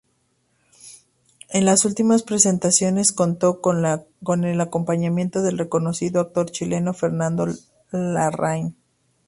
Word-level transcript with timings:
En 1.49 1.65
las 1.65 1.85
últimas 1.85 2.23
presentaciones 2.23 3.11
contó 3.11 3.61
con 3.61 3.85
el 4.45 4.59
acompañamiento 4.59 5.43
del 5.43 5.59
reconocido 5.59 6.21
actor 6.21 6.49
chileno 6.49 6.95
Fernando 6.95 7.45
Larraín. 7.91 8.75